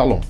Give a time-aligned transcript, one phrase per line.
[0.00, 0.29] Shalom.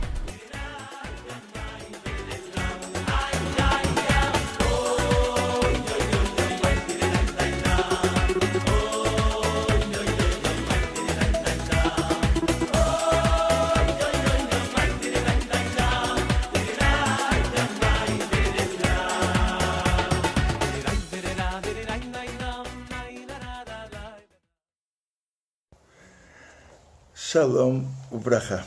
[27.41, 28.63] Shalom Ubraha.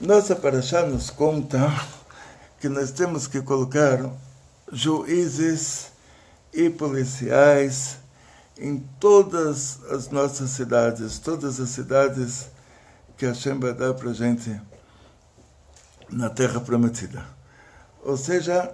[0.00, 1.58] Nossa Paraxá nos conta
[2.60, 3.98] que nós temos que colocar
[4.70, 5.90] juízes
[6.54, 7.98] e policiais
[8.56, 12.48] em todas as nossas cidades, todas as cidades
[13.16, 14.60] que Hashem vai dar para a gente
[16.08, 17.26] na Terra Prometida.
[18.04, 18.72] Ou seja,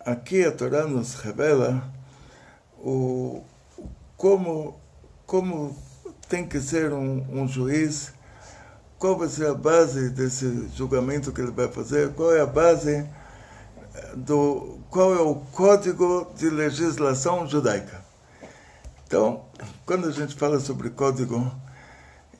[0.00, 1.86] aqui a Torá nos revela
[2.78, 3.44] o,
[4.16, 4.80] como,
[5.26, 5.76] como
[6.32, 8.10] tem que ser um, um, juiz,
[8.98, 13.06] qual vai ser a base desse julgamento que ele vai fazer, qual é a base
[14.16, 18.02] do qual é o código de legislação judaica.
[19.06, 19.44] Então,
[19.84, 21.52] quando a gente fala sobre código,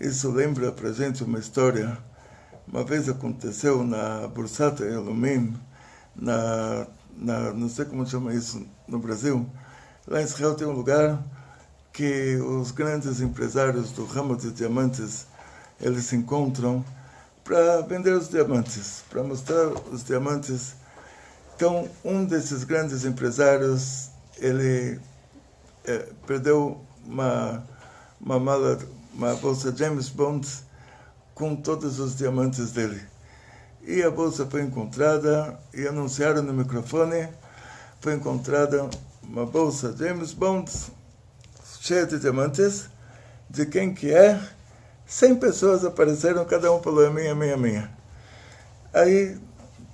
[0.00, 1.98] isso lembra para gente uma história.
[2.66, 5.54] Uma vez aconteceu na Bursata Elumim,
[6.16, 9.46] na, na não sei como chama isso no Brasil,
[10.06, 11.22] lá em Israel tem um lugar
[11.92, 15.26] que os grandes empresários do ramo de diamantes
[15.82, 16.84] eles se encontram
[17.42, 20.76] para vender os diamantes, para mostrar os diamantes.
[21.56, 25.00] Então, um desses grandes empresários, ele
[25.84, 27.64] é, perdeu uma,
[28.20, 28.78] uma mala,
[29.12, 30.48] uma bolsa James Bond
[31.34, 33.02] com todos os diamantes dele.
[33.82, 37.28] E a bolsa foi encontrada e anunciaram no microfone,
[38.00, 38.88] foi encontrada
[39.22, 40.70] uma bolsa James Bond
[41.82, 42.88] cheia de diamantes,
[43.50, 44.40] de quem que é,
[45.04, 47.90] 100 pessoas apareceram, cada um falou, é minha, minha, minha.
[48.94, 49.36] Aí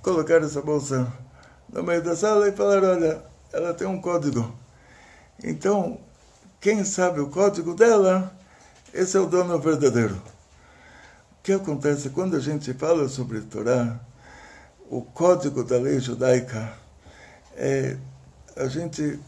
[0.03, 1.11] colocaram essa bolsa
[1.67, 4.53] no meio da sala e falaram, olha, ela tem um código.
[5.43, 5.99] Então,
[6.61, 8.31] quem sabe o código dela,
[8.93, 10.21] esse é o dono verdadeiro.
[11.39, 13.99] O que acontece quando a gente fala sobre Torá,
[14.91, 16.71] o código da lei judaica,
[17.55, 17.97] é,
[18.55, 19.19] a gente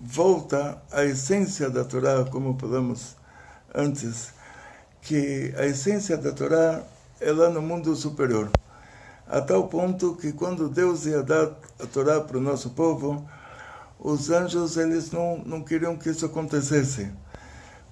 [0.00, 3.16] volta à essência da Torá, como falamos
[3.74, 4.32] antes,
[5.02, 6.82] que a essência da Torá
[7.20, 8.50] é lá no mundo superior.
[9.28, 13.28] A tal ponto que quando Deus ia dar a Torá para o nosso povo,
[13.98, 17.12] os anjos eles não, não queriam que isso acontecesse.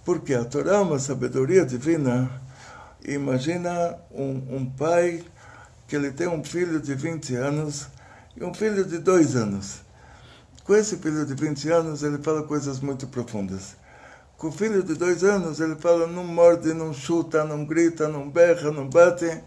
[0.04, 2.30] Porque a Torá é uma sabedoria divina.
[3.06, 5.22] Imagina um, um pai
[5.86, 7.86] que ele tem um filho de 20 anos
[8.34, 9.87] e um filho de 2 anos.
[10.68, 13.74] Com esse filho de 20 anos, ele fala coisas muito profundas.
[14.36, 18.28] Com o filho de dois anos, ele fala, não morde, não chuta, não grita, não
[18.28, 19.42] berra, não bate.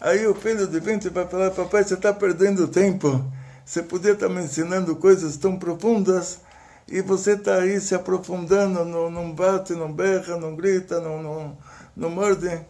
[0.00, 3.20] Aí o filho de 20 vai falar, papai, você está perdendo tempo.
[3.64, 6.38] Você podia estar tá me ensinando coisas tão profundas
[6.86, 11.58] e você está aí se aprofundando, não, não bate, não berra, não grita, não, não,
[11.96, 12.60] não morde.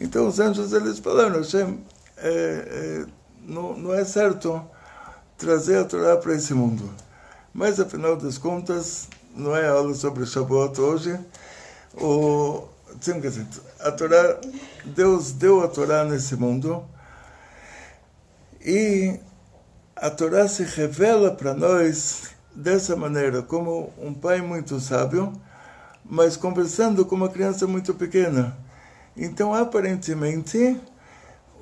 [0.00, 1.84] Então os anjos, eles falaram, Hashem,
[2.18, 3.06] é, é,
[3.44, 4.64] não, não é certo
[5.44, 6.90] trazer a Torá para esse mundo.
[7.52, 11.20] Mas, afinal das contas, não é aula sobre Shavuot hoje.
[12.00, 12.66] O,
[13.80, 14.40] a Torá,
[14.86, 16.82] Deus deu a Torá nesse mundo
[18.64, 19.20] e
[19.94, 25.30] a Torá se revela para nós dessa maneira, como um pai muito sábio,
[26.04, 28.56] mas conversando com uma criança muito pequena.
[29.14, 30.80] Então, aparentemente,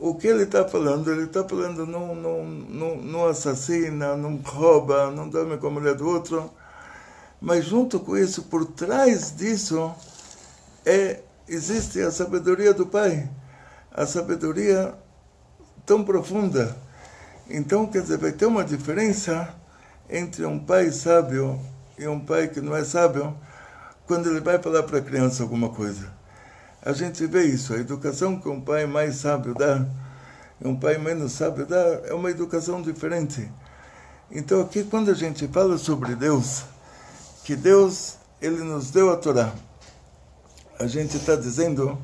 [0.02, 1.12] o que ele está falando?
[1.12, 5.94] Ele está falando não, não, não, não assassina, não rouba, não dorme com a mulher
[5.94, 6.50] do outro.
[7.40, 9.94] Mas junto com isso, por trás disso,
[10.84, 13.30] é, existe a sabedoria do Pai.
[13.92, 14.92] A sabedoria
[15.86, 16.76] tão profunda.
[17.48, 19.54] Então, quer dizer, vai ter uma diferença
[20.10, 21.60] entre um pai sábio
[21.96, 23.36] e um pai que não é sábio
[24.04, 26.21] quando ele vai falar para a criança alguma coisa.
[26.84, 29.86] A gente vê isso, a educação que um pai mais sábio dá
[30.60, 33.48] e um pai menos sábio dá é uma educação diferente.
[34.28, 36.64] Então aqui quando a gente fala sobre Deus,
[37.44, 39.52] que Deus ele nos deu a Torá,
[40.76, 41.96] a gente está dizendo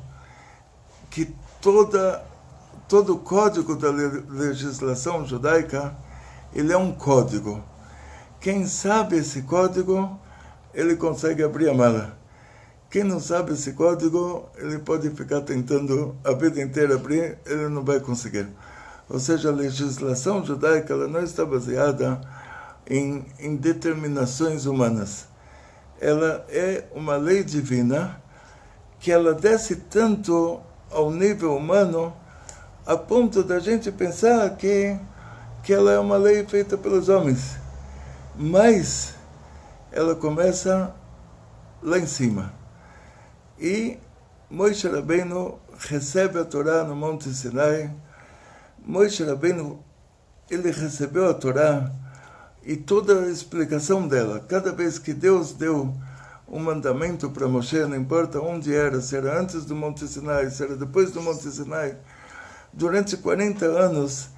[1.09, 2.23] que toda
[2.87, 5.93] todo o código da legislação judaica
[6.53, 7.61] ele é um código.
[8.39, 10.17] Quem sabe esse código
[10.73, 12.18] ele consegue abrir a mala.
[12.89, 17.83] Quem não sabe esse código, ele pode ficar tentando a vida inteira abrir, ele não
[17.85, 18.47] vai conseguir.
[19.07, 22.19] Ou seja, a legislação judaica ela não está baseada
[22.87, 25.27] em, em determinações humanas.
[26.01, 28.19] Ela é uma lei divina
[28.99, 30.59] que ela desce tanto
[30.89, 32.11] ao nível humano
[32.87, 34.97] a ponto da gente pensar que,
[35.61, 37.55] que ela é uma lei feita pelos homens.
[38.35, 39.13] Mas
[39.91, 40.91] ela começa
[41.83, 42.58] lá em cima.
[43.59, 43.97] E
[44.49, 47.93] Moisés Rabbeinu recebe a Torá no Monte Sinai.
[48.85, 49.83] Moisés Rabbeinu,
[50.49, 51.91] ele recebeu a Torá
[52.63, 54.39] e toda a explicação dela.
[54.47, 55.93] Cada vez que Deus deu
[56.47, 60.63] um mandamento para Moshe, não importa onde era, se era antes do Monte Sinai, se
[60.63, 61.97] era depois do Monte Sinai,
[62.71, 64.29] durante 40 anos,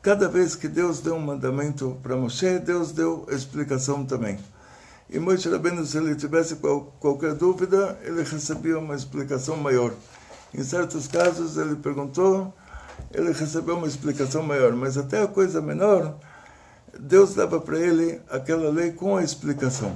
[0.00, 4.38] cada vez que Deus deu um mandamento para Moshe, Deus deu explicação também.
[5.12, 9.92] E Moshe Rabbeinu, se ele tivesse qual, qualquer dúvida, ele recebia uma explicação maior.
[10.54, 12.50] Em certos casos, ele perguntou,
[13.12, 16.18] ele recebeu uma explicação maior, mas até a coisa menor,
[16.98, 19.94] Deus dava para ele aquela lei com a explicação.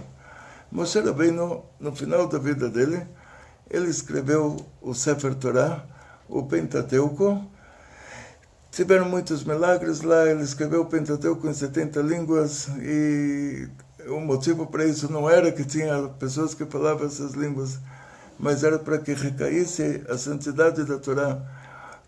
[0.71, 3.07] Moshe Rabbeinu, no final da vida dele,
[3.71, 5.83] ele escreveu o Sefer Torah,
[6.29, 7.43] o Pentateuco.
[8.71, 13.67] Tiveram muitos milagres lá, ele escreveu o Pentateuco em 70 línguas e
[14.09, 17.79] o motivo para isso não era que tinha pessoas que falavam essas línguas,
[18.39, 21.41] mas era para que recaísse a santidade da Torá.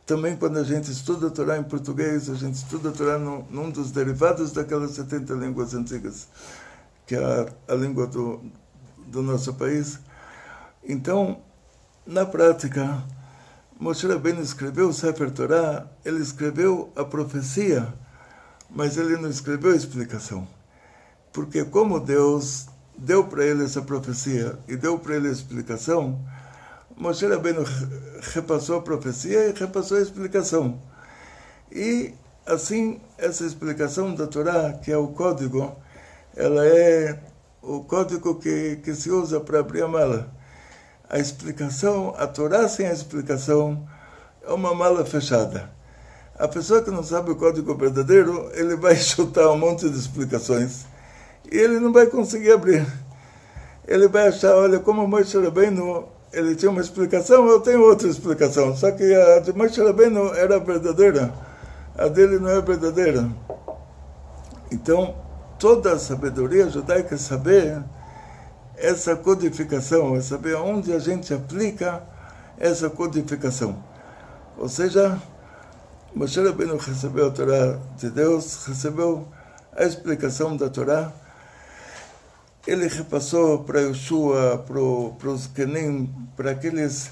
[0.07, 3.45] Também quando a gente estuda a Torá em português, a gente estuda a Torá num,
[3.51, 6.29] num dos derivados daquelas 70 línguas antigas,
[7.07, 8.41] que é a, a língua do,
[9.07, 9.99] do nosso país.
[10.83, 11.41] Então,
[12.07, 13.03] na prática,
[13.79, 17.93] Moshe Rabbeinu escreveu o Sefer Torá, ele escreveu a profecia,
[18.71, 20.58] mas ele não escreveu a explicação.
[21.33, 22.67] Porque como Deus
[22.97, 26.19] deu para ele essa profecia e deu para ele a explicação,
[26.97, 27.65] Moshe Rabbeinu
[28.35, 30.81] repassou a profecia e repassou a explicação.
[31.71, 32.13] E
[32.45, 35.77] assim, essa explicação da Torá, que é o código,
[36.35, 37.21] ela é
[37.63, 40.33] o código que, que se usa para abrir a mala.
[41.09, 43.87] A explicação, a Torá sem a explicação,
[44.43, 45.71] é uma mala fechada.
[46.39, 50.87] A pessoa que não sabe o código verdadeiro, ele vai chutar um monte de explicações
[51.57, 52.87] ele não vai conseguir abrir.
[53.87, 58.77] Ele vai achar, olha, como Moisés Rabbeinu, ele tinha uma explicação, eu tenho outra explicação.
[58.77, 61.33] Só que a de Moisés Rabbeinu era verdadeira,
[61.97, 63.29] a dele não é verdadeira.
[64.71, 65.15] Então,
[65.59, 67.83] toda a sabedoria judaica é saber
[68.77, 72.03] essa codificação, é saber onde a gente aplica
[72.59, 73.83] essa codificação.
[74.59, 75.19] Ou seja,
[76.15, 79.29] Moshe Rabbeinu recebeu a Torá de Deus, recebeu
[79.77, 81.13] a explicação da Torá,
[82.67, 87.11] ele repassou para Yeshua, para os Kenim, para aqueles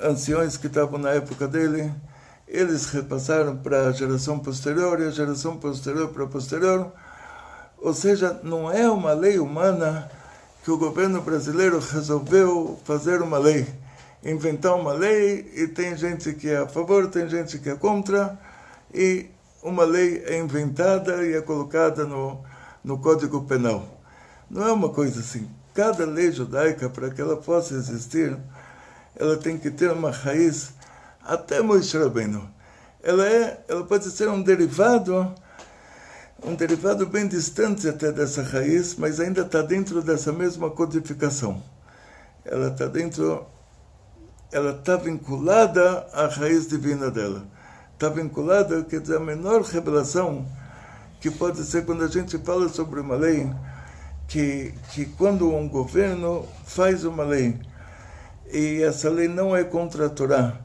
[0.00, 1.92] anciões que estavam na época dele,
[2.46, 6.92] eles repassaram para a geração posterior e a geração posterior para a posterior.
[7.78, 10.10] Ou seja, não é uma lei humana
[10.62, 13.66] que o governo brasileiro resolveu fazer uma lei,
[14.24, 18.38] inventar uma lei e tem gente que é a favor, tem gente que é contra
[18.94, 19.26] e
[19.62, 22.40] uma lei é inventada e é colocada no,
[22.84, 24.01] no Código Penal.
[24.52, 25.48] Não é uma coisa assim.
[25.72, 28.36] Cada lei judaica, para que ela possa existir,
[29.16, 30.74] ela tem que ter uma raiz
[31.24, 32.46] até Moshe Rabbeinu.
[33.02, 35.34] Ela, é, ela pode ser um derivado,
[36.44, 41.62] um derivado bem distante até dessa raiz, mas ainda está dentro dessa mesma codificação.
[42.44, 43.46] Ela está dentro,
[44.52, 47.42] ela está vinculada à raiz divina dela.
[47.94, 50.46] Está vinculada, quer dizer, a menor revelação
[51.22, 53.50] que pode ser quando a gente fala sobre uma lei,
[54.32, 57.60] que, que quando um governo faz uma lei
[58.50, 60.58] e essa lei não é contra a Torá,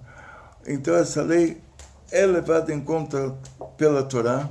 [0.65, 1.61] então essa lei
[2.09, 3.37] é levado em conta
[3.75, 4.47] pela Torá.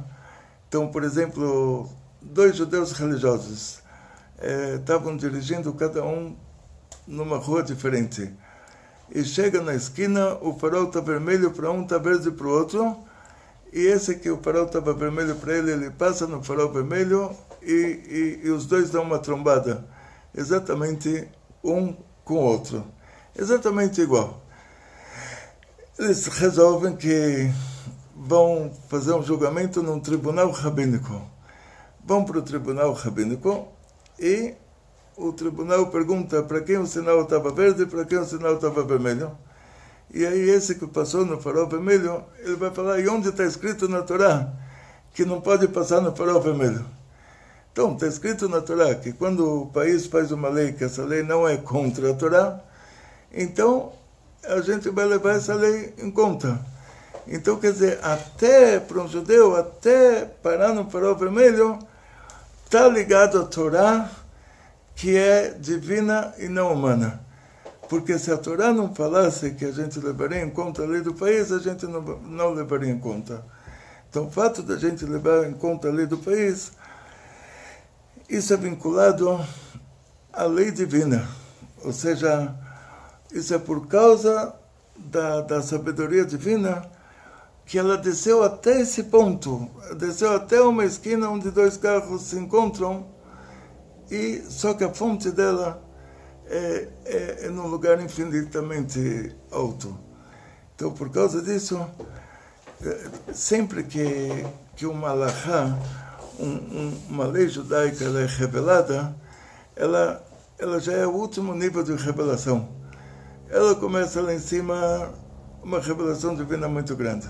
[0.69, 1.89] Então, por exemplo,
[2.21, 3.79] dois judeus religiosos
[4.39, 6.37] eh, estavam dirigindo cada um
[7.07, 8.31] numa rua diferente.
[9.11, 12.99] E chega na esquina, o farol está vermelho para um, está verde para o outro.
[13.73, 17.35] E esse que o farol estava vermelho para ele, ele passa no farol vermelho
[17.67, 19.85] e, e, e os dois dão uma trombada.
[20.35, 21.29] Exatamente
[21.63, 22.85] um com o outro.
[23.37, 24.43] Exatamente igual.
[25.99, 27.51] Eles resolvem que
[28.15, 31.21] vão fazer um julgamento num tribunal rabínico.
[32.05, 33.69] Vão para o tribunal rabínico
[34.19, 34.55] e
[35.17, 38.85] o tribunal pergunta para quem o sinal estava verde e para quem o sinal estava
[38.85, 39.37] vermelho.
[40.13, 43.89] E aí esse que passou no farol vermelho, ele vai falar, e onde está escrito
[43.89, 44.53] na Torá
[45.13, 46.85] que não pode passar no farol vermelho?
[47.77, 51.23] Então, está escrito na Torá que quando o país faz uma lei, que essa lei
[51.23, 52.59] não é contra a Torá,
[53.31, 53.93] então
[54.49, 56.59] a gente vai levar essa lei em conta.
[57.29, 61.79] Então, quer dizer, até para um judeu, até parar no farol vermelho,
[62.65, 64.11] está ligado à Torá,
[64.95, 67.21] que é divina e não humana.
[67.91, 71.13] Porque se a Torá não falasse que a gente levaria em conta a lei do
[71.13, 73.45] país, a gente não, não levaria em conta.
[74.09, 76.73] Então, o fato da gente levar em conta a lei do país,
[78.29, 79.45] isso é vinculado
[80.33, 81.29] à lei divina.
[81.85, 82.55] Ou seja,
[83.33, 84.55] isso é por causa
[84.97, 86.91] da, da sabedoria divina
[87.65, 89.69] que ela desceu até esse ponto,
[89.99, 93.09] desceu até uma esquina onde dois carros se encontram,
[94.09, 95.83] e só que a fonte dela
[96.47, 99.99] é, é, é num lugar infinitamente alto.
[100.77, 101.85] Então, por causa disso,
[102.81, 105.77] é, sempre que, que uma alahá,
[106.39, 109.15] um, um, uma lei judaica, é revelada,
[109.75, 110.25] ela,
[110.59, 112.69] ela já é o último nível de revelação.
[113.49, 115.13] Ela começa lá em cima,
[115.63, 117.29] uma revelação divina muito grande.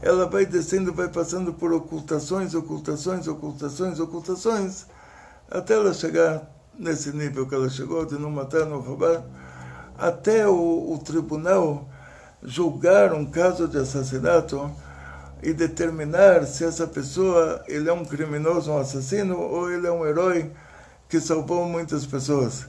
[0.00, 4.86] Ela vai descendo, vai passando por ocultações, ocultações, ocultações, ocultações,
[5.50, 9.22] até ela chegar nesse nível que ela chegou, de não matar, não roubar,
[9.96, 11.88] até o, o tribunal
[12.42, 14.70] julgar um caso de assassinato
[15.42, 20.06] e determinar se essa pessoa ele é um criminoso, um assassino, ou ele é um
[20.06, 20.52] herói
[21.08, 22.66] que salvou muitas pessoas.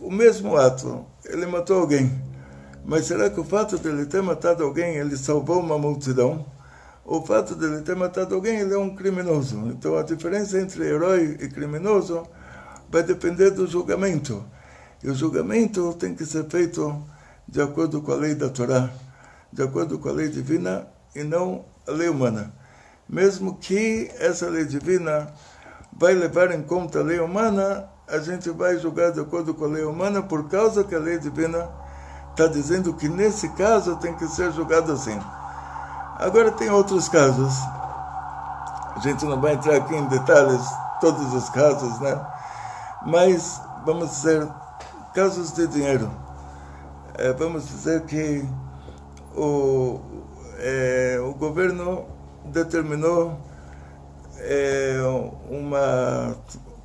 [0.00, 2.10] O mesmo ato, ele matou alguém,
[2.84, 6.46] mas será que o fato de ele ter matado alguém, ele salvou uma multidão?
[7.04, 9.68] O fato de ele ter matado alguém, ele é um criminoso.
[9.68, 12.26] Então a diferença entre herói e criminoso
[12.90, 14.42] vai depender do julgamento.
[15.02, 17.02] E o julgamento tem que ser feito
[17.46, 18.90] de acordo com a lei da Torá,
[19.52, 22.52] de acordo com a lei divina e não a lei humana.
[23.08, 25.32] Mesmo que essa lei divina
[25.92, 29.68] vai levar em conta a lei humana, a gente vai julgar de acordo com a
[29.68, 31.68] lei humana por causa que a lei divina
[32.30, 35.18] está dizendo que nesse caso tem que ser julgado assim.
[36.18, 37.54] Agora tem outros casos.
[38.94, 40.62] A gente não vai entrar aqui em detalhes
[41.00, 42.20] todos os casos, né?
[43.06, 44.48] Mas vamos dizer
[45.14, 46.10] casos de dinheiro.
[47.14, 48.48] É, vamos dizer que
[49.36, 50.00] o,
[50.58, 52.06] é, o governo
[52.44, 53.40] determinou
[54.38, 54.98] é,
[55.48, 56.36] uma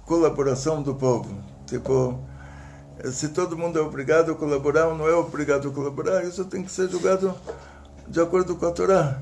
[0.05, 1.35] colaboração do povo.
[1.65, 2.19] Tipo,
[3.11, 6.63] se todo mundo é obrigado a colaborar ou não é obrigado a colaborar, isso tem
[6.63, 7.33] que ser julgado
[8.07, 9.21] de acordo com a Torá.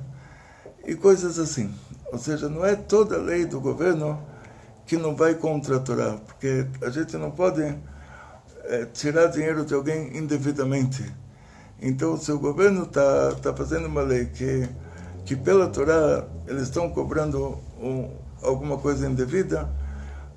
[0.85, 1.73] E coisas assim.
[2.11, 4.21] Ou seja, não é toda lei do governo
[4.85, 7.63] que não vai contra a Torá, porque a gente não pode
[8.65, 11.05] é, tirar dinheiro de alguém indevidamente.
[11.81, 14.69] Então, se o governo está tá fazendo uma lei que,
[15.25, 18.07] que pela Torá eles estão cobrando um,
[18.43, 19.67] alguma coisa indevida,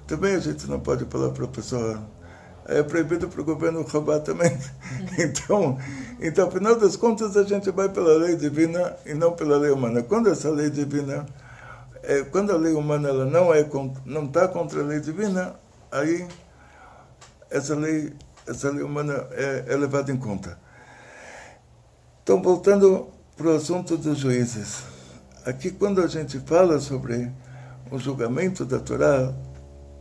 [0.07, 2.03] também a gente não pode falar para a pessoa.
[2.67, 4.57] É proibido para o governo roubar também.
[5.21, 5.79] então,
[6.19, 10.03] então, afinal das contas, a gente vai pela lei divina e não pela lei humana.
[10.03, 11.27] Quando essa lei divina,
[12.03, 13.69] é, quando a lei humana ela não é
[14.07, 15.57] não está contra a lei divina,
[15.93, 16.27] aí
[17.51, 18.15] essa lei
[18.47, 20.64] essa lei humana é, é levada em conta.
[22.25, 24.83] Então, voltando para o assunto dos juízes.
[25.45, 27.31] Aqui, quando a gente fala sobre
[27.91, 29.31] o julgamento da Torá,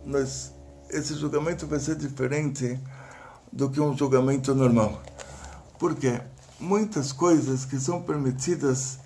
[0.05, 0.53] nós,
[0.89, 2.79] esse julgamento vai ser diferente
[3.51, 5.03] do que um julgamento normal.
[5.77, 6.21] Porque
[6.61, 8.99] muitas coisas que são permitidas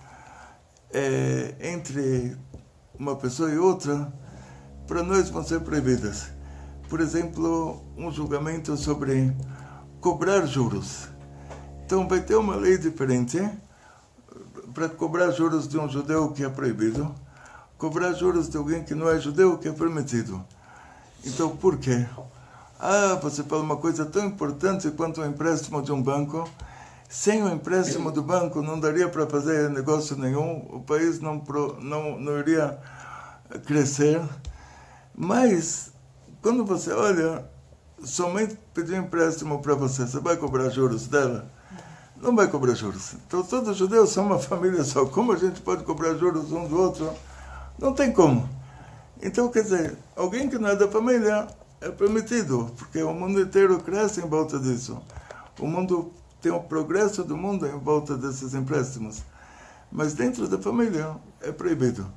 [0.94, 2.38] é, entre
[3.00, 4.14] uma pessoa e outra,
[4.86, 6.28] para nós vão ser proibidas.
[6.88, 9.36] Por exemplo, um julgamento sobre
[10.00, 11.17] cobrar juros.
[11.88, 13.40] Então vai ter uma lei diferente
[14.74, 17.16] para cobrar juros de um judeu que é proibido,
[17.78, 20.44] cobrar juros de alguém que não é judeu que é permitido.
[21.24, 22.06] Então, por quê?
[22.78, 26.46] Ah, você fala uma coisa tão importante quanto o um empréstimo de um banco,
[27.08, 31.42] sem o empréstimo do banco não daria para fazer negócio nenhum, o país não,
[31.80, 32.78] não, não iria
[33.66, 34.22] crescer.
[35.16, 35.94] Mas,
[36.42, 37.46] quando você olha,
[38.04, 41.56] somente pedir empréstimo para você, você vai cobrar juros dela?
[42.22, 43.14] Não vai cobrar juros.
[43.14, 45.06] Então, todos os judeus são uma família só.
[45.06, 47.14] Como a gente pode cobrar juros um do outro?
[47.78, 48.50] Não tem como.
[49.22, 51.48] Então, quer dizer, alguém que não é da família
[51.80, 55.00] é permitido, porque o mundo inteiro cresce em volta disso.
[55.60, 59.22] O mundo tem o progresso do mundo em volta desses empréstimos.
[59.92, 62.08] Mas dentro da família é proibido.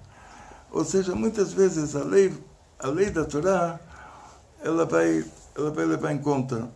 [0.70, 2.32] Ou seja, muitas vezes a lei,
[2.78, 3.78] a lei da Torá,
[4.62, 6.70] ela vai, ela vai levar em conta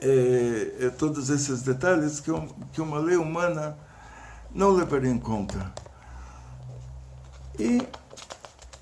[0.00, 2.30] é, é, todos esses detalhes que,
[2.72, 3.76] que uma lei humana
[4.50, 5.72] não levaria em conta.
[7.58, 7.78] E,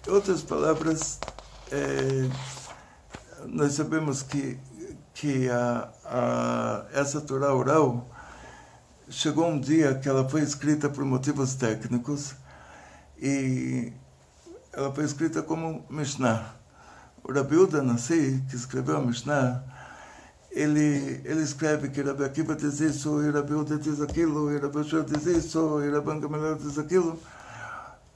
[0.06, 1.18] em outras palavras,
[1.70, 2.28] é,
[3.46, 4.58] nós sabemos que,
[5.12, 8.08] que a, a, essa Torá oral
[9.08, 12.34] chegou um dia que ela foi escrita por motivos técnicos
[13.18, 13.92] e
[14.72, 16.56] ela foi escrita como Mishnah.
[17.22, 19.62] O Rabi Uda Nassi, que escreveu a Mishnah,
[20.54, 24.78] ele, ele escreve que Rabi Akiva diz isso, e Rabi Uda diz aquilo, e Rabi
[24.78, 27.18] Ushua diz isso, e Rabi Gamaliel diz aquilo,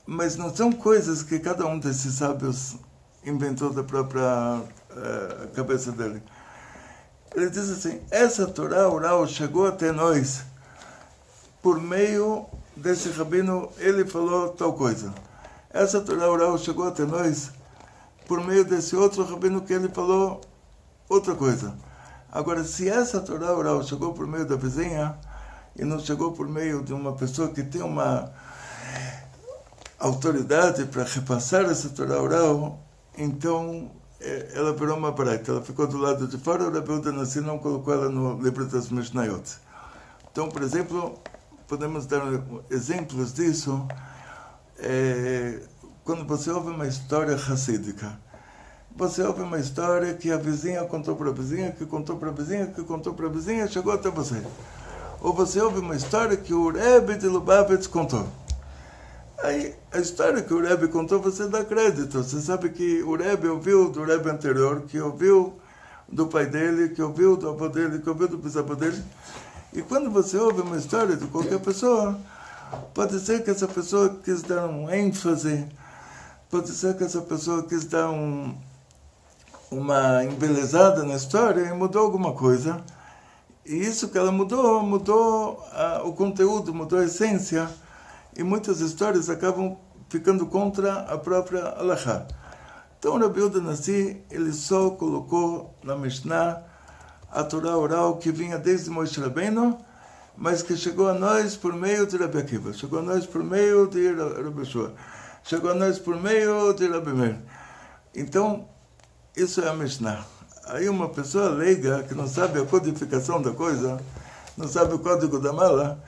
[0.07, 2.77] mas não são coisas que cada um desses sábios
[3.25, 6.23] inventou da própria uh, cabeça dele.
[7.35, 10.43] Ele diz assim, essa Torá oral chegou até nós
[11.61, 15.13] por meio desse rabino, ele falou tal coisa.
[15.71, 17.51] Essa Torá oral chegou até nós
[18.29, 20.41] por meio desse outro rabino que ele falou
[21.09, 21.88] outra coisa.
[22.31, 25.19] Agora, se essa Torá oral chegou por meio da vizinha
[25.75, 28.31] e não chegou por meio de uma pessoa que tem uma
[29.99, 32.81] autoridade para repassar essa Torá oral,
[33.17, 35.53] então é, ela virou uma barata.
[35.53, 38.91] Ela ficou do lado de fora, o Rebbe Nassi não colocou ela no livro das
[38.91, 39.57] Mishnayot.
[40.31, 41.19] Então, por exemplo,
[41.67, 42.23] podemos dar
[42.71, 43.87] exemplos disso
[44.79, 45.63] é,
[46.05, 48.19] quando você ouve uma história racídica
[48.99, 52.33] você ouve uma história que a vizinha contou para a vizinha, que contou para a
[52.33, 54.43] vizinha, que contou para a vizinha, chegou até você.
[55.21, 58.27] Ou você ouve uma história que o Rebbe de Lubavitch contou.
[59.39, 62.21] Aí, a história que o Rebbe contou, você dá crédito.
[62.21, 65.53] Você sabe que o Rebbe ouviu do Rebbe anterior, que ouviu
[66.09, 69.01] do pai dele, que ouviu do avô dele, que ouviu do bisavô dele.
[69.73, 72.19] E quando você ouve uma história de qualquer pessoa,
[72.93, 75.69] pode ser que essa pessoa quis dar um ênfase,
[76.51, 78.57] pode ser que essa pessoa quis dar um,
[79.71, 82.83] uma embelezada na história e mudou alguma coisa.
[83.65, 87.69] E isso que ela mudou, mudou uh, o conteúdo, mudou a essência.
[88.37, 89.77] E muitas histórias acabam
[90.09, 92.27] ficando contra a própria Allahá.
[92.99, 96.63] Então, Rabi Uda Nassi, ele só colocou na Mishnah
[97.31, 99.79] a Torá oral que vinha desde Moshe Rabbeinu,
[100.37, 103.87] mas que chegou a nós por meio de Rabi Akiva, chegou a nós por meio
[103.87, 104.95] de Rabi Shua,
[105.45, 107.39] chegou a nós por meio de Rabi.
[108.15, 108.67] Então,
[109.39, 110.27] isso é a Mishnah.
[110.67, 113.99] Aí uma pessoa leiga, que não sabe a codificação da coisa,
[114.57, 116.03] não sabe o código da mala,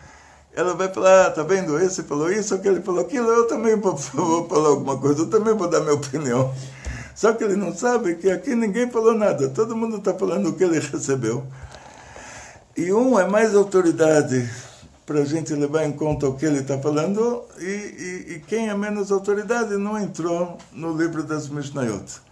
[0.52, 3.96] ela vai falar, ah, tá vendo, esse falou isso, aquele falou aquilo, eu também vou,
[3.96, 6.52] falar alguma coisa, eu também vou dar minha opinião.
[7.14, 10.52] Só que ele não sabe que aqui ninguém falou nada, todo mundo está falando o
[10.54, 11.46] que ele recebeu.
[12.76, 14.50] E um é mais autoridade
[15.06, 18.68] para a gente levar em conta o que ele está falando, e, e, e, quem
[18.68, 22.29] é menos autoridade não entrou no livro das Mishnayot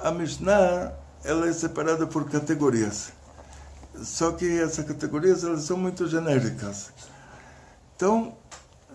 [0.00, 0.92] a Mishnah
[1.24, 3.12] ela é separada por categorias.
[3.94, 6.92] Só que essas categorias elas são muito genéricas.
[7.96, 8.36] Então,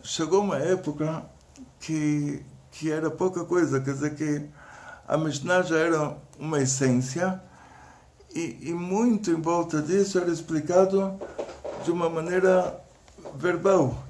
[0.04, 1.26] chegou uma época
[1.80, 4.48] que, que era pouca coisa, quer dizer que
[5.08, 7.42] a Mishnah já era uma essência
[8.34, 11.20] e, e muito em volta disso era explicado
[11.84, 12.80] de uma maneira
[13.36, 14.04] verbal.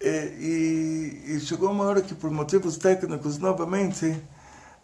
[0.00, 4.20] E, e, e chegou uma hora que, por motivos técnicos, novamente,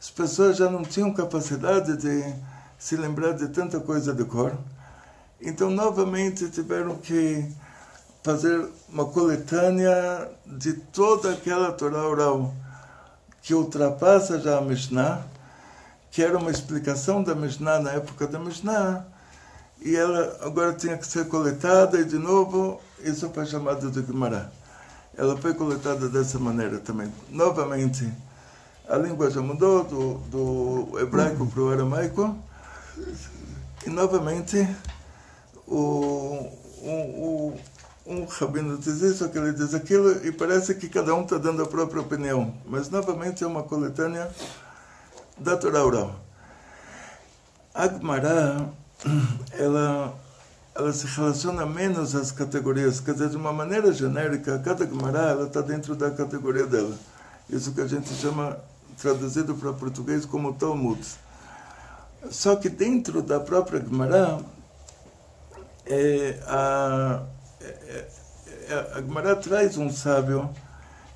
[0.03, 2.35] as pessoas já não tinham capacidade de
[2.77, 4.53] se lembrar de tanta coisa de cor.
[5.41, 7.49] Então, novamente, tiveram que
[8.21, 12.53] fazer uma coletânea de toda aquela Torá oral
[13.43, 15.23] que ultrapassa já a Mishnah,
[16.11, 19.07] que era uma explicação da Mishnah na época da Mishnah,
[19.81, 24.53] e ela agora tinha que ser coletada e de novo isso foi chamado de Gemara.
[25.17, 27.13] Ela foi coletada dessa maneira também.
[27.31, 28.13] Novamente,
[28.93, 32.37] a língua já mudou do, do hebraico para o aramaico.
[33.87, 34.69] E novamente,
[35.67, 36.47] o,
[36.83, 37.59] o,
[38.07, 41.67] um rabino diz isso, aquele diz aquilo, e parece que cada um está dando a
[41.67, 42.53] própria opinião.
[42.67, 44.31] Mas novamente é uma coletânea
[45.39, 46.21] da Torá oral.
[47.75, 48.69] A Gemara,
[49.59, 50.15] ela,
[50.75, 55.63] ela se relaciona menos às categorias, quer dizer, de uma maneira genérica, cada Gemara está
[55.63, 56.95] dentro da categoria dela.
[57.49, 58.59] Isso que a gente chama,
[58.97, 61.01] traduzido para português, como Talmud.
[62.31, 64.41] Só que dentro da própria Gemara,
[65.87, 67.23] é, a,
[67.61, 68.07] é,
[68.69, 70.49] é, a Gemara traz um sábio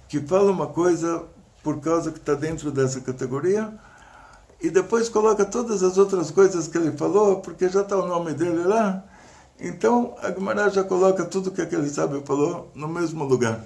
[0.09, 1.25] que fala uma coisa
[1.63, 3.73] por causa que está dentro dessa categoria,
[4.61, 8.33] e depois coloca todas as outras coisas que ele falou, porque já está o nome
[8.33, 9.05] dele lá.
[9.59, 13.65] Então a Gemara já coloca tudo que aquele sábio falou no mesmo lugar.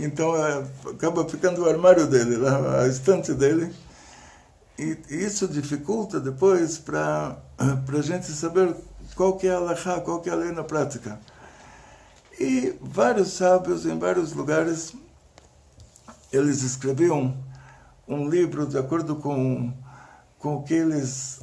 [0.00, 3.74] Então é, acaba ficando o armário dele, lá, a estante dele.
[4.78, 8.76] E, isso dificulta depois para a gente saber
[9.16, 11.18] qual que é a Allahá, qual que é a lei na prática.
[12.38, 14.94] E vários sábios em vários lugares,
[16.32, 17.36] eles escreviam
[18.06, 19.72] um livro de acordo com,
[20.38, 21.40] com o que eles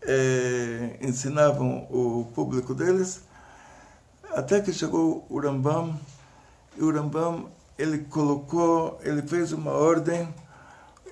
[0.00, 3.20] é, ensinavam o público deles,
[4.30, 6.00] até que chegou o Rambam,
[6.78, 10.28] e o Rambam ele colocou, ele fez uma ordem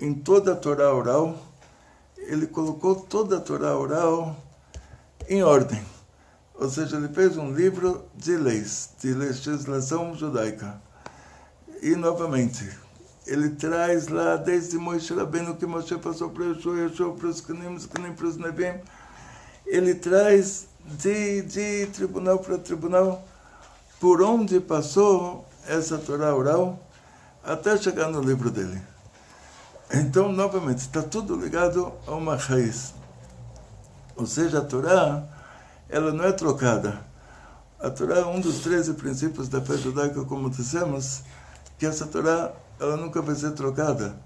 [0.03, 1.35] em toda a Torá oral,
[2.19, 4.37] ele colocou toda a Torá oral
[5.27, 5.83] em ordem.
[6.55, 10.79] Ou seja, ele fez um livro de leis, de legislação judaica.
[11.81, 12.69] E, novamente,
[13.27, 17.75] ele traz lá desde Moisés Rabbeinu que Moshe passou para Yeshua, Yeshua para os Canim,
[17.75, 18.79] os para os Nevim.
[19.65, 23.27] Ele traz de, de tribunal para tribunal
[23.99, 26.81] por onde passou essa Torá oral
[27.45, 28.81] até chegar no livro dele.
[29.93, 32.95] Então, novamente, está tudo ligado a uma raiz.
[34.17, 35.23] Ou seja, a Torá,
[35.89, 37.01] ela não é trocada.
[37.79, 41.23] A Torá é um dos 13 princípios da fé judaica, como dissemos,
[41.79, 44.17] que essa Torá ela nunca vai ser trocada,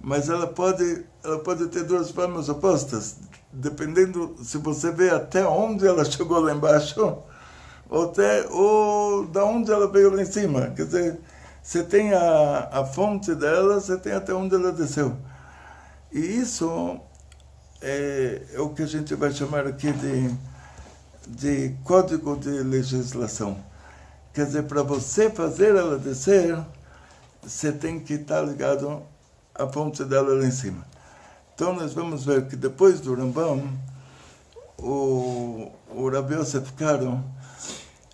[0.00, 3.16] mas ela pode, ela pode ter duas formas opostas,
[3.52, 7.18] dependendo se você vê até onde ela chegou lá embaixo,
[7.88, 10.70] ou até ou da onde ela veio lá em cima.
[10.70, 11.20] Quer dizer,
[11.62, 15.16] você tem a, a fonte dela, você tem até onde ela desceu.
[16.12, 17.00] E isso
[17.80, 20.34] é, é o que a gente vai chamar aqui de,
[21.26, 23.56] de código de legislação.
[24.32, 26.58] Quer dizer, para você fazer ela descer,
[27.42, 29.02] você tem que estar ligado
[29.54, 30.84] à ponte dela lá em cima.
[31.54, 33.62] Então nós vamos ver que depois do Rambam,
[34.76, 37.22] o, o Rabi Yosef Karo,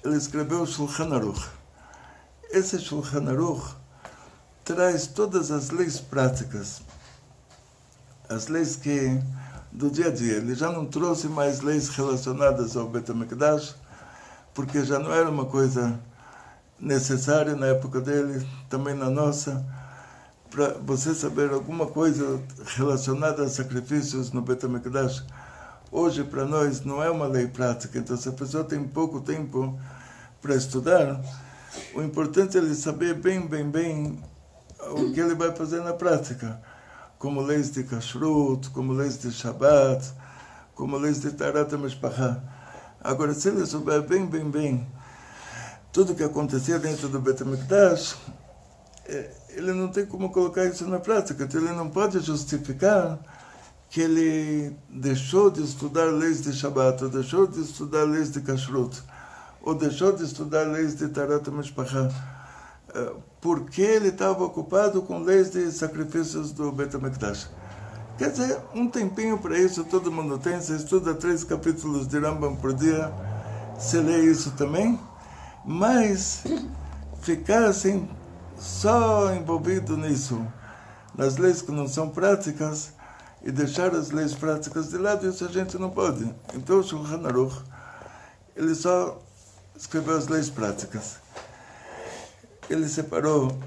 [0.05, 1.49] ele escreveu o Shulchan Aruch.
[2.51, 3.75] Esse Shulchan Aruch
[4.65, 6.83] traz todas as leis práticas,
[8.29, 9.21] as leis que
[9.71, 10.35] do dia a dia.
[10.37, 13.77] Ele já não trouxe mais leis relacionadas ao Bet HaMikdash,
[14.55, 15.99] porque já não era uma coisa
[16.79, 19.65] necessário na época dele, também na nossa,
[20.51, 22.43] para você saber alguma coisa
[22.77, 25.25] relacionada a sacrifícios no Betamikdash.
[25.93, 29.77] Hoje, para nós, não é uma lei prática, então se a pessoa tem pouco tempo
[30.41, 31.21] para estudar,
[31.95, 34.23] o importante é ele saber bem, bem, bem
[34.93, 36.61] o que ele vai fazer na prática,
[37.19, 40.13] como leis de Kashrut, como leis de Shabbat,
[40.77, 42.41] como leis de Tarat Mishpachah.
[43.03, 44.87] Agora, se ele souber bem, bem, bem
[45.93, 48.17] tudo que acontecia dentro do Betamikdash,
[49.07, 53.19] é, ele não tem como colocar isso na prática, então ele não pode justificar
[53.91, 59.03] que ele deixou de estudar leis de Shabbat, ou deixou de estudar leis de Kashrut,
[59.61, 62.09] ou deixou de estudar leis de Tarat Mishpachah,
[62.95, 67.51] é, porque ele estava ocupado com leis de sacrifícios do Betamikdash.
[68.17, 72.55] Quer dizer, um tempinho para isso todo mundo tem, você estuda três capítulos de Rambam
[72.55, 73.13] por dia,
[73.77, 75.01] você lê isso também,
[75.65, 76.45] mas
[77.23, 78.09] ficar assim,
[78.57, 80.41] só envolvido nisso,
[81.13, 82.93] nas leis que não são práticas,
[83.43, 86.33] e deixar as leis práticas de lado, isso a gente não pode.
[86.55, 87.57] Então o Shulchan Aruch,
[88.55, 89.21] ele só
[89.77, 91.17] escreveu as leis práticas.
[92.69, 93.59] Ele separou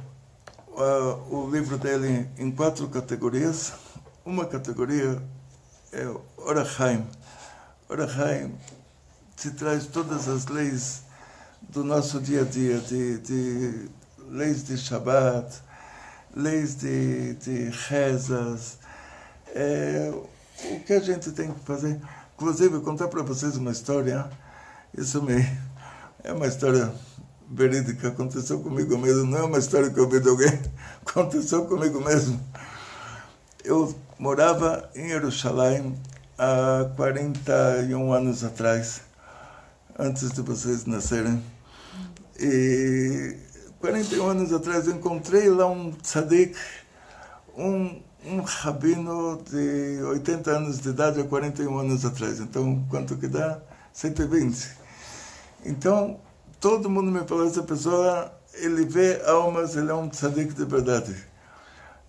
[0.70, 3.74] uh, o livro dele em quatro categorias.
[4.24, 5.22] Uma categoria
[5.92, 6.08] é
[6.38, 7.06] Orachaim.
[7.90, 8.56] Orachaim
[9.36, 11.02] se traz todas as leis
[11.70, 13.90] do nosso dia a dia, de, de
[14.30, 15.62] leis de Shabbat,
[16.36, 18.78] leis de, de rezas,
[19.54, 20.12] é,
[20.72, 22.00] o que a gente tem que fazer.
[22.36, 24.28] Inclusive, contar para vocês uma história,
[24.98, 25.46] isso me,
[26.24, 26.92] é uma história
[27.50, 30.60] verídica, aconteceu comigo mesmo, não é uma história que eu vi de alguém,
[31.06, 32.40] aconteceu comigo mesmo.
[33.64, 35.96] Eu morava em Jerusalém
[36.38, 39.02] há 41 anos atrás,
[39.98, 41.42] antes de vocês nascerem.
[42.40, 43.38] E
[43.80, 46.58] 41 anos atrás eu encontrei lá um tzadik,
[47.56, 52.40] um, um rabino de 80 anos de idade há 41 anos atrás.
[52.40, 53.60] Então, quanto que dá?
[53.92, 54.70] 120.
[55.66, 56.20] Então,
[56.60, 61.16] todo mundo me falou, essa pessoa, ele vê almas, ele é um tzadik de verdade.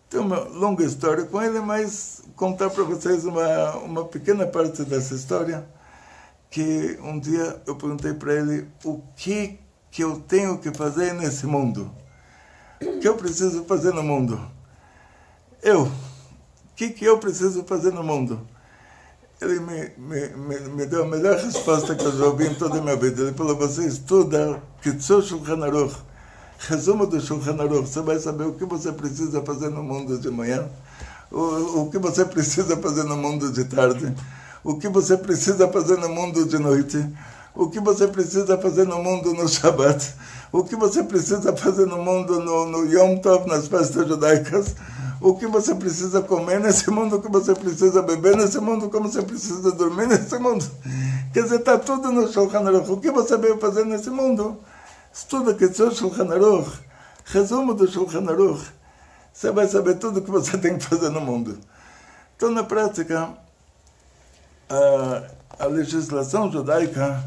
[0.08, 5.14] Tem uma longa história com ele, mas contar para vocês uma, uma pequena parte dessa
[5.14, 5.66] história,
[6.50, 9.58] que um dia eu perguntei para ele o que,
[9.90, 11.90] que eu tenho que fazer nesse mundo.
[12.80, 14.40] O que eu preciso fazer no mundo?
[15.62, 15.90] Eu.
[16.74, 18.40] O que, que eu preciso fazer no mundo?
[19.40, 22.78] Ele me, me, me, me deu a melhor resposta que eu já ouvi em toda
[22.78, 23.22] a minha vida.
[23.22, 25.94] Ele falou, você estuda Kitzur Shulchan Aruch,
[26.58, 30.28] resumo do Shulchan Aruch, você vai saber o que você precisa fazer no mundo de
[30.30, 30.68] manhã,
[31.30, 34.12] o, o que você precisa fazer no mundo de tarde,
[34.64, 37.06] o que você precisa fazer no mundo de noite,
[37.54, 40.12] o que você precisa fazer no mundo no Shabbat,
[40.50, 44.74] o que você precisa fazer no mundo no, no Yom Tov, nas festas judaicas,
[45.24, 49.08] o que você precisa comer nesse mundo, o que você precisa beber nesse mundo, como
[49.08, 50.70] você precisa dormir nesse mundo.
[51.32, 52.92] Quer dizer, está tudo no Shulchan Aruch.
[52.92, 54.60] O que você veio fazer nesse mundo?
[55.10, 56.78] Estuda que o Shulchan Aruch.
[57.24, 58.66] Resumo do Shulchan Aruch.
[59.32, 61.58] Você vai saber tudo o que você tem que fazer no mundo.
[62.36, 63.30] Então, na prática,
[64.68, 65.22] a,
[65.58, 67.24] a legislação judaica,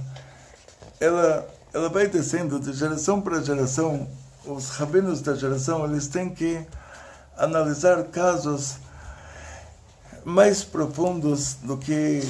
[1.00, 4.08] ela, ela vai descendo de geração para geração.
[4.46, 6.64] Os rabinos da geração, eles têm que
[7.38, 8.78] analisar casos
[10.26, 12.22] mais profundos do que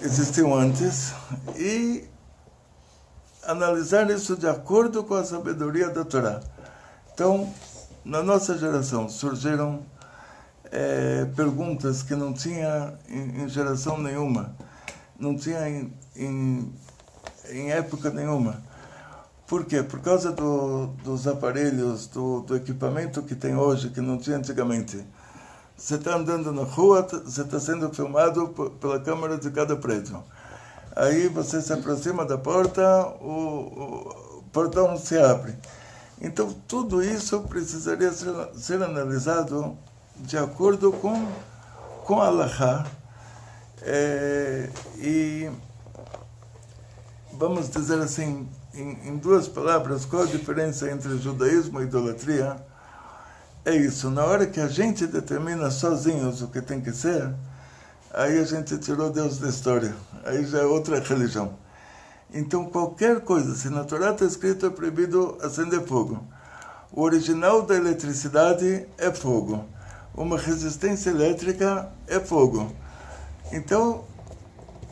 [0.00, 1.12] existiam antes
[1.56, 2.08] e
[3.44, 6.40] analisar isso de acordo com a sabedoria da Torá.
[7.12, 7.52] Então,
[8.04, 9.82] na nossa geração surgiram
[10.70, 14.54] é, perguntas que não tinha em, em, geração nenhuma,
[15.18, 16.72] não tinha em, em,
[17.50, 18.62] em época nenhuma.
[19.48, 19.82] Por quê?
[19.82, 25.02] Por causa do, dos aparelhos, do, do, equipamento que tem hoje, que não tinha antigamente.
[25.74, 30.22] Você está andando na rua, você está sendo filmado pela câmera de cada prédio.
[30.94, 35.56] Aí você se aproxima da porta, o, o portão se abre.
[36.20, 39.78] Então, tudo isso precisaria ser, ser analisado
[40.16, 41.26] de acordo com,
[42.04, 42.86] com a Allahá.
[43.80, 45.50] É, e,
[47.32, 48.46] vamos dizer assim,
[48.78, 52.56] em, em duas palavras, qual a diferença entre judaísmo e idolatria?
[53.64, 57.34] É isso, na hora que a gente determina sozinhos o que tem que ser,
[58.14, 61.54] aí a gente tirou Deus da história, aí já é outra religião.
[62.32, 66.22] Então, qualquer coisa, se na Torá está escrito é proibido acender fogo.
[66.92, 69.64] O original da eletricidade é fogo.
[70.14, 72.72] Uma resistência elétrica é fogo.
[73.50, 74.04] Então,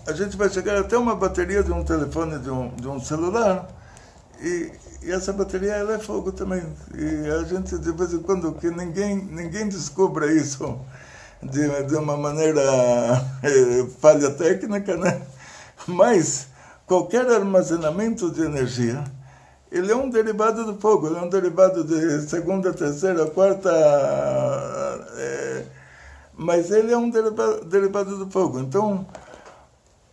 [0.06, 3.68] a gente vai chegar até uma bateria de um telefone, de um, de um celular,
[4.40, 4.72] e,
[5.02, 6.62] e, essa bateria ela é fogo também.
[6.94, 10.78] E a gente, de vez em quando, que ninguém, ninguém descubra isso
[11.42, 12.62] de, de uma maneira
[13.42, 15.22] é, falha técnica, né?
[15.86, 16.48] Mas
[16.86, 19.04] qualquer armazenamento de energia,
[19.70, 23.70] ele é um derivado do fogo, ele é um derivado de segunda, terceira, quarta,
[25.16, 25.64] é,
[26.36, 28.60] mas ele é um derivado, derivado do fogo.
[28.60, 29.06] Então,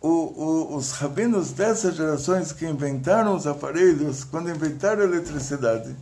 [0.04, 5.96] o, o, os rabinos dessas gerações que inventaram os aparelhos, quando inventaram a eletricidade,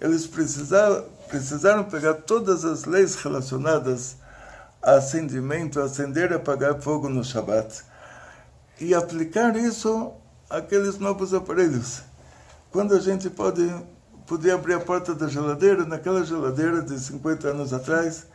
[0.00, 4.14] eles precisaram, precisaram pegar todas as leis relacionadas
[4.80, 7.82] a acendimento, acender e apagar fogo no Shabat,
[8.80, 10.12] e aplicar isso
[10.48, 12.02] àqueles novos aparelhos.
[12.70, 13.68] Quando a gente pode
[14.28, 18.26] podia abrir a porta da geladeira, naquela geladeira de 50 anos atrás,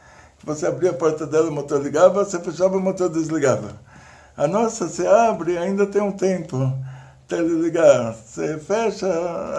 [0.43, 3.88] você abria a porta dela, o motor ligava, você fechava, o motor desligava
[4.39, 6.73] a nossa se abre, ainda tem um tempo
[7.25, 8.13] até ligar.
[8.13, 9.06] Se fecha,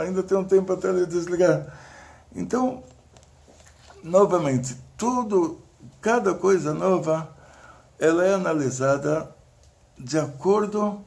[0.00, 1.66] ainda tem um tempo até ele desligar.
[2.34, 2.82] Então,
[4.02, 5.60] novamente, tudo,
[6.00, 7.28] cada coisa nova,
[7.98, 9.28] ela é analisada
[9.98, 11.04] de acordo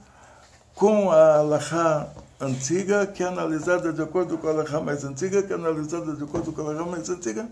[0.76, 2.10] com a Allahá
[2.40, 6.24] antiga, que é analisada de acordo com a Allahá mais antiga, que é analisada de
[6.24, 7.50] acordo com a Allahá mais antiga,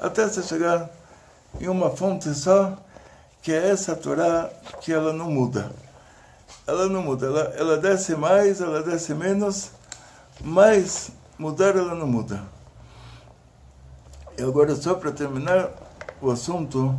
[0.00, 0.88] até se chegar
[1.60, 2.78] em uma fonte só,
[3.48, 4.50] que é essa Torá
[4.82, 5.72] que ela não muda.
[6.66, 9.70] Ela não muda, ela, ela desce mais, ela desce menos,
[10.42, 12.42] mas mudar ela não muda.
[14.36, 15.70] E agora, só para terminar
[16.20, 16.94] o assunto,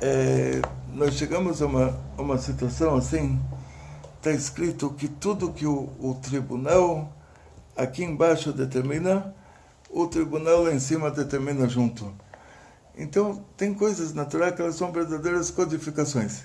[0.00, 0.62] é,
[0.94, 3.36] nós chegamos a uma, uma situação assim,
[4.18, 7.12] está escrito que tudo que o, o tribunal
[7.76, 9.34] aqui embaixo determina,
[9.90, 12.14] o tribunal lá em cima determina junto.
[12.96, 16.42] Então, tem coisas naturais que elas são verdadeiras codificações.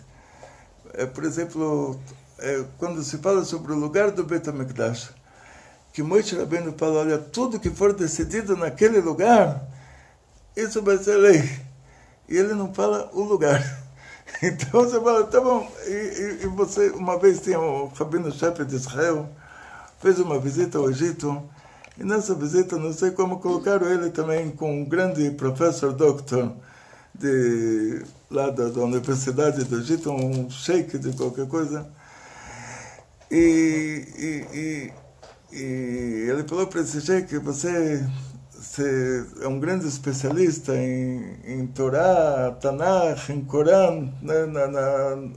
[0.94, 2.00] É, por exemplo,
[2.40, 5.12] é, quando se fala sobre o lugar do Bet HaMikdash,
[5.92, 9.66] que Moisés Rabbeinu fala, olha, tudo que for decidido naquele lugar,
[10.56, 11.60] isso vai ser lei.
[12.28, 13.62] E ele não fala o lugar.
[14.42, 18.76] Então você fala, tá bom, e, e, e você, uma vez tinha o rabino-chefe de
[18.76, 19.30] Israel,
[20.00, 21.42] fez uma visita ao Egito
[21.98, 26.54] e nessa visita, não sei como colocaram ele também com um grande professor doutor
[27.14, 31.88] de, lá da, da Universidade do Egito, um sheik de qualquer coisa.
[33.32, 34.94] E, e, e,
[35.58, 38.06] e ele falou para esse sheik, você,
[38.54, 44.14] você é um grande especialista em, em Torá, Tanakh, em Corão.
[44.22, 45.30] Né, na, na,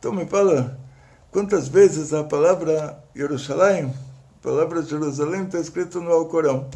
[0.00, 0.76] então me fala,
[1.30, 3.92] quantas vezes a palavra Jerusalém
[4.40, 6.66] a palavra Jerusalém está escrito no Alcorão.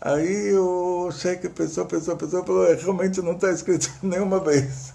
[0.00, 4.92] Aí o cheque pensou, pensou, pensou, falou, é, realmente não está escrito nenhuma vez.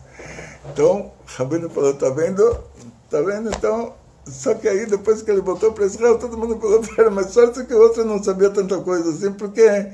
[0.71, 2.63] Então, Rabino falou, tá vendo?
[3.09, 3.49] Tá vendo?
[3.49, 3.93] Então,
[4.25, 7.65] só que aí depois que ele voltou para Israel, todo mundo falou ele, mas sorte
[7.65, 9.91] que o outro não sabia tanta coisa assim, porque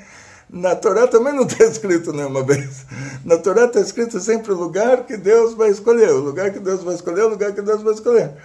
[0.47, 2.85] na Torá também não está escrito nenhuma vez.
[3.23, 6.83] Na Torá está escrito sempre o lugar que Deus vai escolher, o lugar que Deus
[6.83, 8.35] vai escolher, o lugar que Deus vai escolher.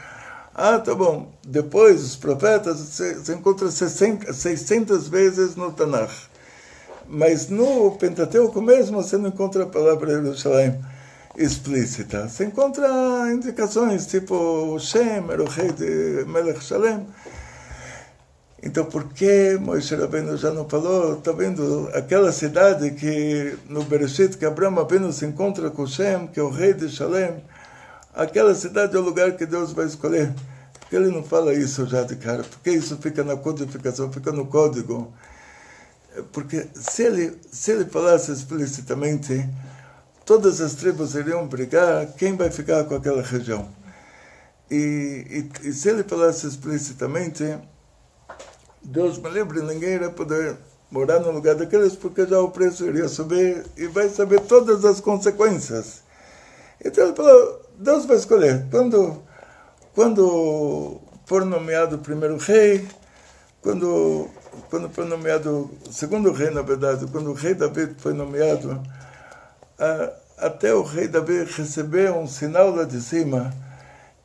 [0.55, 1.33] Ah, tá bom.
[1.47, 6.13] Depois, os profetas, você encontra 600 vezes no Tanakh.
[7.09, 10.81] Mas no Pentateuco mesmo, você não encontra a palavra Jerusalém
[11.37, 12.29] explícita.
[12.29, 12.87] Você encontra
[13.33, 17.07] indicações, tipo Shem era o rei de Melech Shalem.
[18.63, 21.15] Então, por que Moisés Rabbeinu já não falou?
[21.15, 26.39] Está vendo aquela cidade que no Bereshit, que Abraão apenas se encontra com Shem, que
[26.39, 27.43] é o rei de Shalem,
[28.15, 30.35] aquela cidade é o lugar que Deus vai escolher.
[30.79, 34.47] Porque ele não fala isso já de cara, porque isso fica na codificação, fica no
[34.47, 35.13] código.
[36.33, 39.49] Porque se ele, se ele falasse explicitamente,
[40.25, 43.69] todas as tribos iriam brigar, quem vai ficar com aquela região?
[44.71, 47.59] E, e, e se ele falasse explicitamente,
[48.83, 50.57] Deus me livre, ninguém iria poder
[50.91, 55.01] morar no lugar daqueles, porque já o preço iria subir e vai saber todas as
[55.01, 56.03] consequências.
[56.85, 58.67] Então ele falou, Deus vai escolher.
[58.71, 59.23] Quando,
[59.95, 62.87] quando for nomeado o primeiro rei,
[63.63, 64.29] quando,
[64.69, 68.83] quando for nomeado o segundo rei, na verdade, quando o rei Davi foi nomeado,
[70.37, 73.51] até o rei Davi recebeu um sinal lá de cima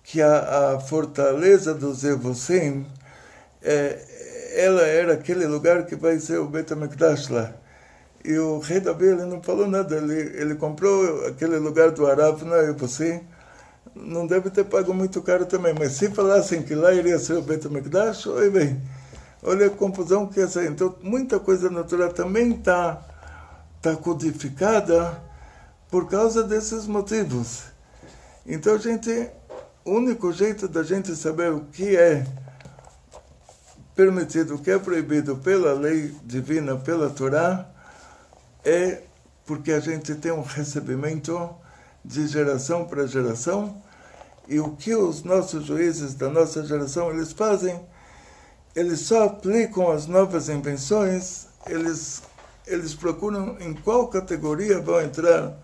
[0.04, 2.86] que a, a fortaleza dos Evosim,
[3.64, 7.54] é, ela era aquele lugar que vai ser o Bet HaMikdash lá.
[8.24, 12.58] E o rei Davi ele não falou nada, ele, ele comprou aquele lugar do Aravna,
[12.58, 13.22] Evosim,
[13.94, 17.42] não deve ter pago muito caro também, mas se falassem que lá iria ser o
[17.42, 18.82] Beit HaMikdash, oi bem,
[19.44, 20.66] olha a confusão que é essa.
[20.66, 23.06] Então, muita coisa natural também está
[23.82, 25.22] tá codificada
[25.90, 27.64] por causa desses motivos.
[28.46, 29.30] Então, gente,
[29.84, 32.26] o único jeito da gente saber o que é
[33.96, 37.70] permitido, o que é proibido pela lei divina, pela Torá,
[38.64, 39.04] é
[39.46, 41.56] porque a gente tem um recebimento
[42.06, 43.82] de geração para geração
[44.48, 47.80] e o que os nossos juízes da nossa geração eles fazem,
[48.76, 52.22] eles só aplicam as novas invenções, eles,
[52.68, 55.58] eles procuram em qual categoria vão entrar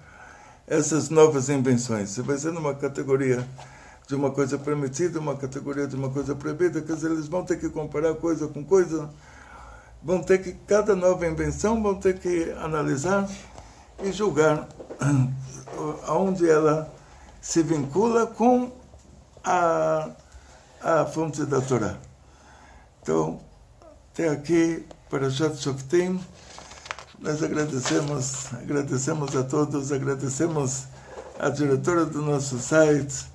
[0.65, 2.09] essas novas invenções.
[2.09, 3.47] Se vai ser numa categoria
[4.07, 7.69] de uma coisa permitida, uma categoria de uma coisa proibida, quer eles vão ter que
[7.69, 9.09] comparar coisa com coisa,
[10.01, 13.29] vão ter que, cada nova invenção, vão ter que analisar
[14.03, 14.67] e julgar
[16.07, 16.91] aonde ela
[17.41, 18.71] se vincula com
[19.43, 20.09] a,
[20.81, 21.95] a fonte da Torá.
[23.01, 23.39] Então,
[24.11, 26.23] até aqui, para Shat Shoftim,
[27.19, 30.85] nós agradecemos, agradecemos a todos, agradecemos
[31.39, 33.25] a diretora do nosso site,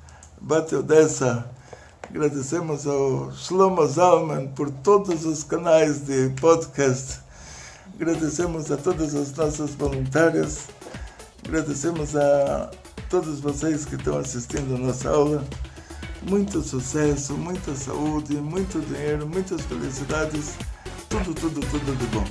[0.40, 1.48] Bate Odessa,
[2.02, 7.20] agradecemos ao Shlomo Zalman por todos os canais de podcast,
[7.94, 10.68] agradecemos a todas as nossas voluntárias,
[11.46, 12.70] agradecemos a
[13.08, 15.44] todos vocês que estão assistindo a nossa aula.
[16.28, 20.56] Muito sucesso, muita saúde, muito dinheiro, muitas felicidades,
[21.08, 22.24] tudo, tudo, tudo de bom.